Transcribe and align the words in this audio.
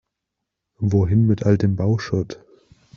Wohin 0.79 1.27
mit 1.27 1.43
all 1.43 1.59
dem 1.59 1.75
Bauschutt? 1.75 2.43